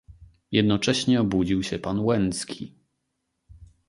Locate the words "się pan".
1.63-1.99